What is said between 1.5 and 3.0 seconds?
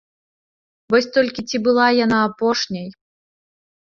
ці была яна апошняй.